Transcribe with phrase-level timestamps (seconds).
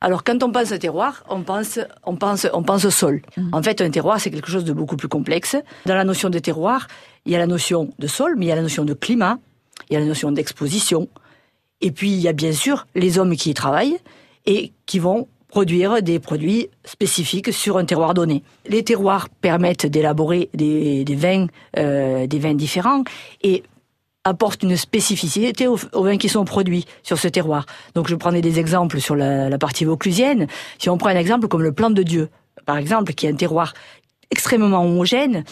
[0.00, 3.20] Alors, quand on pense terroir, on pense, on pense, on pense au sol.
[3.36, 3.48] Mmh.
[3.52, 5.56] En fait, un terroir, c'est quelque chose de beaucoup plus complexe.
[5.84, 6.86] Dans la notion de terroir,
[7.26, 9.38] il y a la notion de sol, mais il y a la notion de climat,
[9.90, 11.08] il y a la notion d'exposition.
[11.82, 13.98] Et puis, il y a bien sûr les hommes qui y travaillent
[14.46, 18.42] et qui vont produire des produits spécifiques sur un terroir donné.
[18.66, 21.46] Les terroirs permettent d'élaborer des, vins,
[21.76, 23.02] euh, des vins différents
[23.42, 23.64] et
[24.24, 27.66] apportent une spécificité aux, vins qui sont produits sur ce terroir.
[27.94, 30.46] Donc je prenais des exemples sur la, partie vauclusienne.
[30.78, 32.28] Si on prend un exemple comme le plan de Dieu,
[32.66, 33.72] par exemple, qui est un terroir
[34.30, 35.44] extrêmement homogène,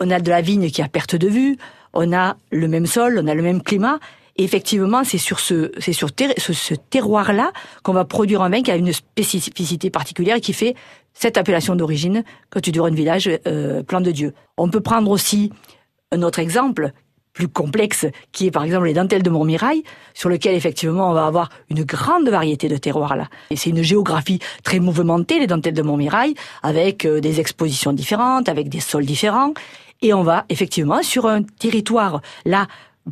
[0.00, 1.56] on a de la vigne qui a perte de vue,
[1.92, 3.98] on a le même sol, on a le même climat,
[4.36, 7.52] et effectivement, c'est sur ce, c'est sur ce, terroir-là
[7.82, 10.74] qu'on va produire un vin qui a une spécificité particulière qui fait
[11.12, 14.34] cette appellation d'origine quand tu un village euh, plan de Dieu.
[14.56, 15.52] On peut prendre aussi
[16.10, 16.92] un autre exemple
[17.34, 19.82] plus complexe, qui est par exemple les dentelles de Montmirail,
[20.14, 23.28] sur lequel effectivement on va avoir une grande variété de terroirs là.
[23.50, 28.48] Et c'est une géographie très mouvementée, les dentelles de Montmirail, avec euh, des expositions différentes,
[28.48, 29.52] avec des sols différents,
[30.00, 32.68] et on va effectivement sur un territoire là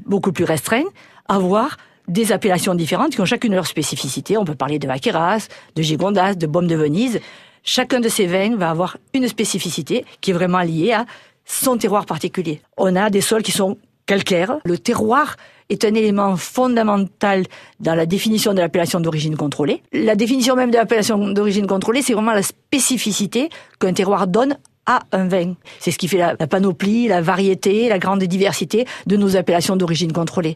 [0.07, 0.85] beaucoup plus restreint
[1.29, 1.77] avoir
[2.09, 4.37] des appellations différentes qui ont chacune leur spécificité.
[4.37, 7.21] On peut parler de Vaqueras, de Gigondas, de Baume de Venise.
[7.63, 11.07] Chacun de ces vins va avoir une spécificité qui est vraiment liée à
[11.45, 12.61] son terroir particulier.
[12.77, 13.79] On a des sols qui sont
[14.13, 14.59] calcaires.
[14.65, 15.37] Le terroir
[15.71, 17.47] est un élément fondamental
[17.81, 19.83] dans la définition de l'appellation d'origine contrôlée.
[19.93, 23.49] La définition même de l'appellation d'origine contrôlée, c'est vraiment la spécificité
[23.81, 25.55] qu'un terroir donne à un vin.
[25.79, 30.13] C'est ce qui fait la, panoplie, la variété, la grande diversité de nos appellations d'origine
[30.13, 30.51] contrôlée.